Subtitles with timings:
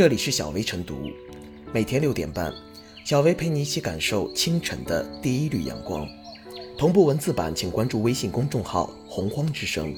[0.00, 1.10] 这里是小薇晨读，
[1.74, 2.50] 每天六点半，
[3.04, 6.08] 小薇陪你一起感受清晨的第一缕阳光。
[6.78, 9.94] 同步文字版，请关注微信公众号“洪荒之声”。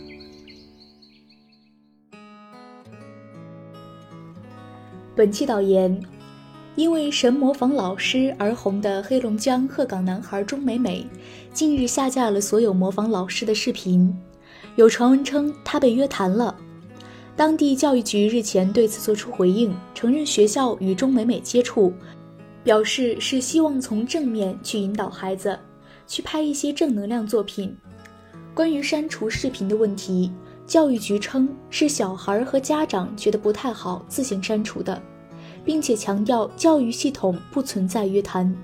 [5.14, 6.02] 本期导言：
[6.74, 11.06] 因为神模仿老师而红的黑龙江鹤岗男孩钟美美，
[11.54, 14.12] 近日下架了所有模仿老师的视频，
[14.74, 16.58] 有传闻称他被约谈了。
[17.34, 21.92] 当地教育局日前对此作出回应，承认学校与钟美美接触，
[22.62, 25.58] 表示是希望从正面去引导孩子，
[26.06, 27.74] 去拍一些正能量作品。
[28.54, 30.30] 关于删除视频的问题，
[30.66, 35.00] 教育局称是小孩和家长觉得不太好，自行删除的，
[35.64, 38.54] 并且强调教育系统不存在约谈。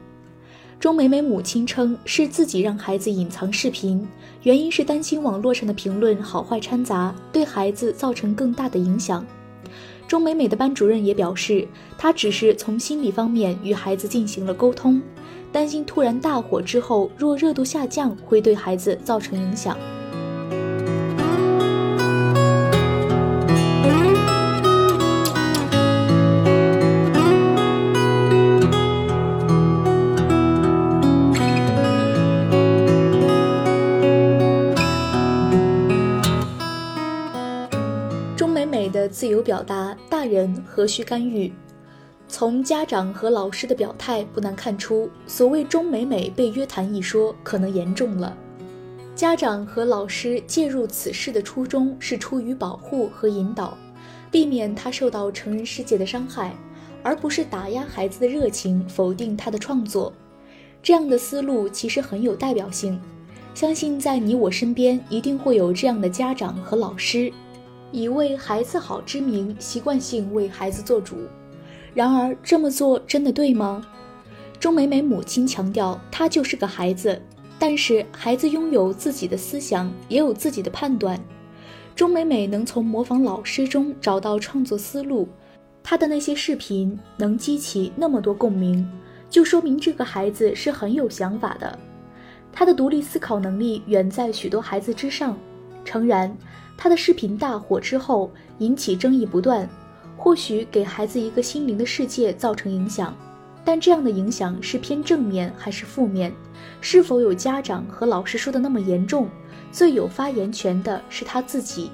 [0.81, 4.07] 钟美美母亲称是自己让孩子隐藏视频，
[4.45, 9.27] 原因是担心网络上的评论好坏掺杂，对孩子造成更大的影响。
[10.07, 11.67] 钟美美的班主任也表示，
[11.99, 15.03] 她只是从心理方面与孩子进行了沟通，
[15.51, 19.77] 担心突然大火之后若热度下降会对孩子造成影响。
[39.19, 41.52] 自由表达，大人何须干预？
[42.28, 48.33] 从家长和老师的表态不难看出，所谓钟美美被约谈一说可能严重了。
[49.16, 53.77] 家长和老师介入此事的初衷是出于保护和引导，
[54.30, 56.55] 避免他受到成人世界的伤害，
[57.02, 60.12] 而不是打压孩子的热情，否定他的创作。
[60.80, 63.00] 这样的思路其实很有代表性，
[63.52, 67.33] 相信在你我身边一定会有这样的家长和老师。
[67.91, 71.17] 以为孩子好之名，习惯性为孩子做主。
[71.95, 73.86] 然而，这么做真的对吗？
[74.61, 77.20] 钟美美母亲强调，她就是个孩子，
[77.58, 81.18] 但是孩子拥有自己的思想，也有自己的判断。
[81.95, 85.29] 钟美美能从模仿老师中找到创作思路，
[85.83, 88.89] 她的那些视频能激起那么多共鸣，
[89.30, 91.79] 就说明这个孩子是很有想法的。
[92.52, 95.36] 她的独立思考能力远在许多孩子之上。
[95.89, 96.37] 诚然。
[96.77, 99.67] 他的视频大火之后，引起争议不断，
[100.19, 103.17] 或许给孩子一个心灵的世界造成影响，
[103.65, 106.31] 但这样的影响是偏正面还是负面？
[106.83, 109.29] 是否有家长和老师说的那么严重？
[109.73, 111.91] 最有发言权的是他自己。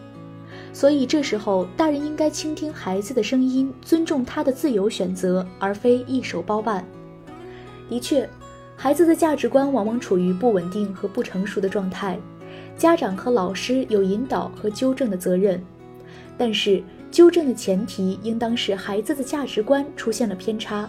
[0.72, 6.84] 所以这时候，大人应该倾听孩子的声音，尊重他的自由选择，而非一手包办。
[7.88, 8.28] 的确，
[8.76, 12.18] 孩子的价值观往往处于不稳定和不成熟的状态。
[12.76, 15.62] 家长和老师有引导和纠正的责任，
[16.36, 20.88] 但是纠正的前提应当是孩子的价值观出现了偏差。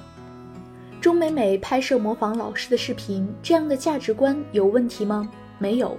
[0.99, 5.29] 钟美美拍摄模仿老师的视频，这样的价值观有问题吗？
[5.59, 5.95] 没有，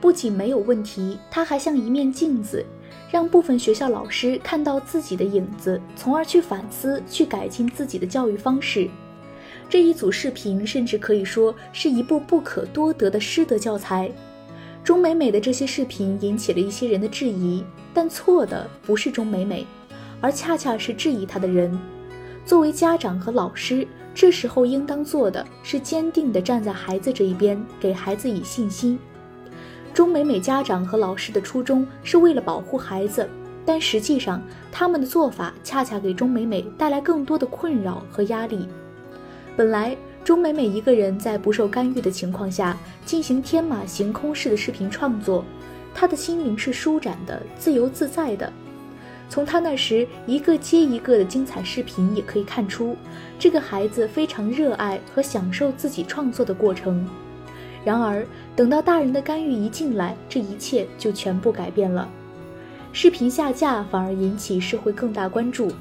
[0.00, 2.66] 不仅没有问题，她还像一面镜子，
[3.10, 8.90] 让部分学校老师看到自己的影子，从而去反思、去改进自己的教育方式。
[9.68, 14.10] 这一组视频甚至可以说是一部不可多得的师德教材。
[14.82, 19.66] 钟美美的这些视频引起了一些人的质疑，但错的不是钟美美，
[20.20, 21.78] 而恰恰是质疑她的人。
[22.46, 28.98] 作为家长和老师，这时候应当做的是坚定地站在孩子这一边，给孩子以信心。
[29.92, 33.28] 钟美美家长和老师的初衷是为了保护孩子，
[33.66, 34.42] 但实际上
[34.72, 38.66] 他们的做法恰恰给钟美美带来更多的困扰和压力。
[39.56, 39.96] 本来。
[40.30, 45.44] 钟美美一个人在不受干预的情况下进行天马行空式的视频创作，
[45.92, 48.52] 她的心灵是舒展的、自由自在的。
[49.28, 52.96] 从她那时一个接一个的精彩视频也可以看出，
[53.40, 57.04] 这个孩子非常热爱和享受自己创作的过程。
[57.84, 58.24] 然而，
[58.54, 62.08] 等到大人的干预一进来，这一切就全部改变了。
[62.92, 65.72] 视频下架反而引起社会更大关注。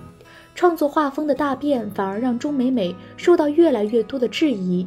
[0.59, 4.85] 创作画风的大变，反而让钟美美受到越来越多的质疑。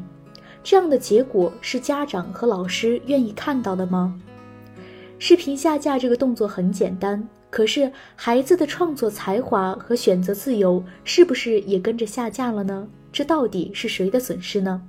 [0.62, 4.14] 这样的结果是家长和老师愿意看到的吗？
[5.19, 12.86] 视频下架这个动作很简单，可是孩子的创作才华和选择自由是不是也跟着下架了呢？
[13.10, 14.82] 这到底是谁的损失呢？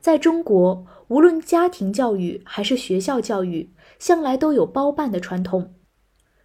[0.00, 5.74] 在中国，无论家庭教育还是学校教育，向来都有包办的传统。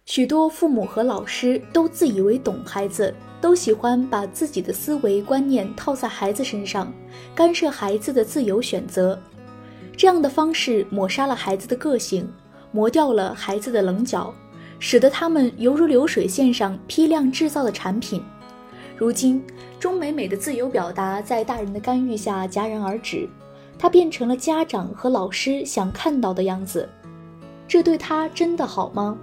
[0.06, 6.92] 许多父母和老师都自以为懂孩子，都喜欢把自己的思维观念套在孩子身上，
[7.34, 9.18] 干涉孩子的自由选择。
[9.96, 12.32] 这样的方式抹杀了孩子的个性，
[12.70, 14.32] 磨掉了孩子的棱角，
[14.78, 18.22] 使得他们犹如流水线上批量制造的产品。
[18.96, 19.44] 如今，
[19.80, 23.28] 钟美美的自由表达在大人的干预下戛然而止，
[23.76, 26.88] 她变成了家长和老师想看到的样子，
[27.66, 29.18] 这对她真的好吗？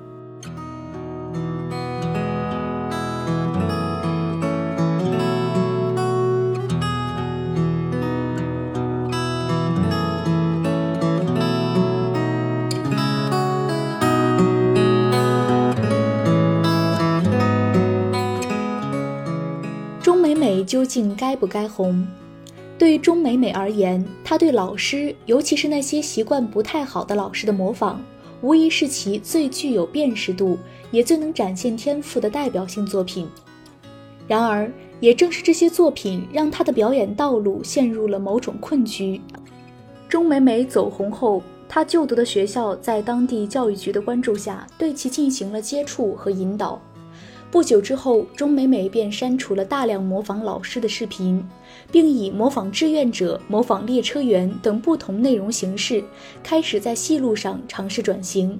[20.93, 22.05] 竟该不该红？
[22.77, 27.99] 对钟美美而言，她对老师，尤其是那些习惯不太好的老师的模仿，
[28.41, 30.55] 无疑是其最具有辨识度，
[30.91, 33.27] 也最能展现天赋的代表性作品。
[34.27, 39.19] 然而，也正是这些作品，让她的表演道路陷入了某种困局。
[40.07, 46.79] 钟美美走红后，她就读的学校在当地教育局的关注下，对其进行了接触和引导。
[47.53, 51.47] 不久之后，钟美美便删除了大量模仿老师的视频，
[51.91, 56.03] 并以模仿志愿者、模仿列车员等不同内容形式，
[56.41, 58.59] 开始在戏路上尝试转型。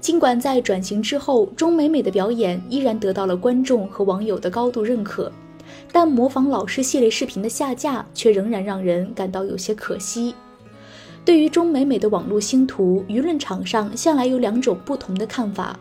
[0.00, 5.32] 尽管在转型之后，钟美美的表演依然得到了观众和网友的高度认可，
[5.90, 10.34] 但模仿老师系列视频的下架却仍然让人感到有些可惜。
[11.24, 15.80] 对于钟美美的网络星途，舆论场上向来有两种不同的看法。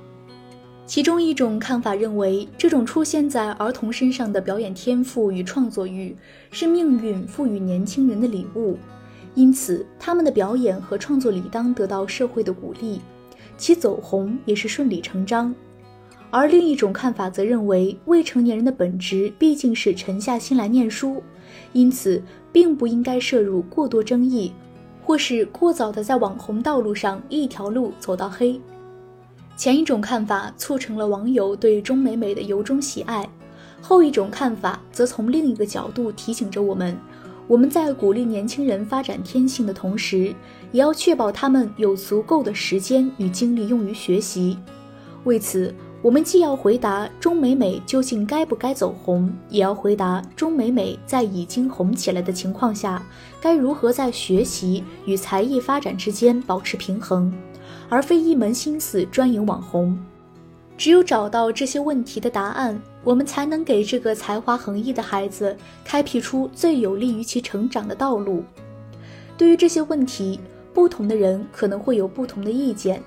[0.90, 6.16] 其中一种看法认为，这种出现在儿童身上的表演天赋与创作欲
[6.50, 8.76] 是命运赋予年轻人的礼物，
[9.36, 13.02] 因此他们的表演和创作理当得到社会的鼓励，
[13.56, 15.54] 其走红也是顺理成章。
[16.32, 21.22] 而另一种看法则认为，未成年人的本质毕竟是沉下心来念书，
[21.72, 22.20] 因此
[22.52, 24.52] 并不应该摄入过多争议，
[25.04, 28.60] 或是过早的在网红道路上一条路走到黑。
[29.60, 33.28] 前一种看法促成了网友对钟美美的由衷喜爱，
[33.82, 36.98] 后一种看法则从另一个角度提醒着我们：
[37.46, 40.34] 我们在鼓励年轻人发展天性的同时，
[40.72, 44.58] 也要确保他们有足够的时间与精力用于学习。
[45.26, 53.06] 为此，我们既要回答钟美美究竟该不该走红，也要回答钟美美在已经红起来的情况下，
[53.42, 57.30] 该如何在学习与才艺发展之间保持平衡。
[57.90, 59.98] 而非一门心思专营网红。
[60.78, 68.44] 只有找到这些问题的答案，我们才能给这个才华横溢的孩子开辟出最有利于其成长的道路。
[69.38, 70.40] 对于这些问题，
[70.74, 73.02] 不同的人可能会有不同的意见。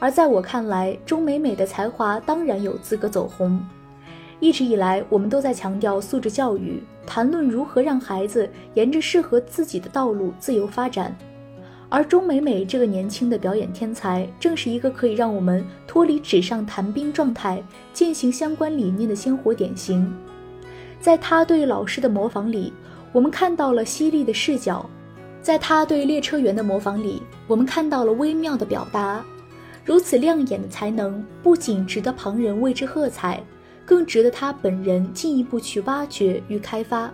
[0.00, 3.60] 而在我看来，钟美美的才华当然有资格走红。
[4.40, 11.16] 一直以来，我们都在强调素质教育，谈论如何让孩子沿着适合自己的道路自由发展。
[11.90, 17.62] 而钟美美这个年轻的表演天才，正是一个可以让我们脱离纸上谈兵状态，
[17.94, 20.14] 践行相关理念的鲜活典型。
[21.00, 22.72] 在她对老师的模仿里，
[23.10, 24.84] 我们看到了犀利的视角；
[25.40, 29.24] 在她对列车员的模仿里，我们看到了微妙的表达。
[29.82, 33.42] 如此亮眼的才能，不仅值得旁人为之喝彩，
[33.86, 37.10] 更值得她本人进一步去挖掘与开发。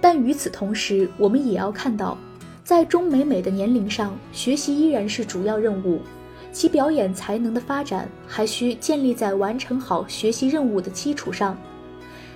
[0.00, 2.18] 但与此同时，我们也要看到。
[2.68, 6.02] 在钟美美的年龄上，学习依然是主要任务，
[6.52, 11.56] 其表演才能的发展还需建立在完成好学习任务的基础上。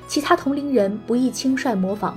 [0.08, 2.14] 其他同龄人不宜轻率模仿，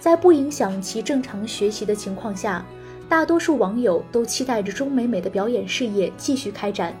[0.00, 2.64] 在不影响其正常学习的情况下，
[3.10, 6.96] 大多数网友都期待着钟美美的表演事业继续开展。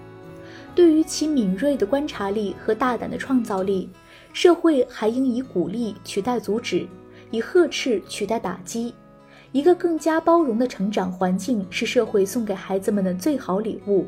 [0.74, 3.88] 对于其敏锐的观察力和大胆的创造力，
[4.34, 6.86] 社会还应以鼓励取代阻止，
[7.30, 8.92] 以呵斥取代打击。
[9.52, 14.06] 一个更加包容的成长环境是社会送给孩子们的最好礼物。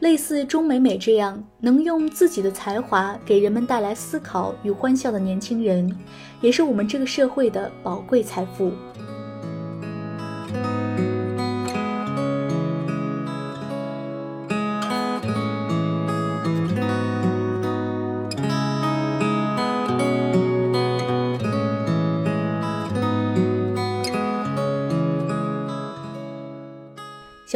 [0.00, 5.90] 类似钟美美这样能用自己的才华给人们带来思考与欢笑的年轻人，
[6.40, 8.72] 也是我们这个社会的宝贵财富。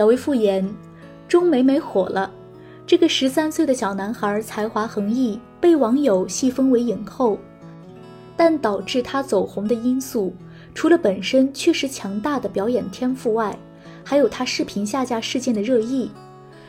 [0.01, 0.67] 小薇复言，
[1.29, 2.33] 钟美美火了。
[2.87, 7.39] 这个十三岁的小男孩才华横溢，被网友戏封为影后。
[8.35, 10.33] 但导致他走红的因素，
[10.75, 13.55] 除了本身确实强大的表演天赋外，
[14.03, 16.11] 还有他视频下架事件的热议。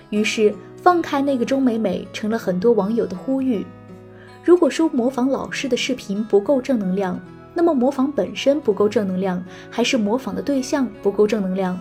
[0.09, 3.65] 于是，放开那个钟美美成了很多网友的呼吁。
[4.43, 7.17] 如果说模仿老师的视频不够正能量，
[7.53, 11.79] 那么模仿本身不够正能量，还是模仿的对象不够正能量？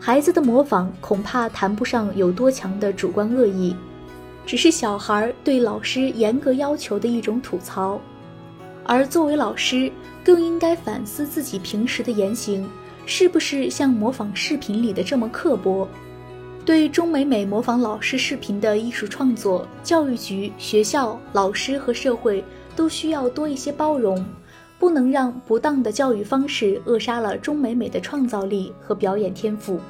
[0.00, 3.74] 孩子的模仿恐怕谈不上有多强的主观恶意，
[4.46, 8.00] 只是小孩对老师严格要求的一种吐槽。
[8.84, 9.90] 而作为老师，
[10.24, 12.66] 更应该反思自己平时的言行，
[13.06, 15.86] 是不是像模仿视频里的这么刻薄？
[16.64, 22.44] 对钟美美模仿老师视频的艺术创作，教育局、学校、老师和社会
[22.76, 24.24] 都需要多一些包容，
[24.78, 29.80] 不能让不当的教育方式扼杀了钟美美的创造力和表演天赋。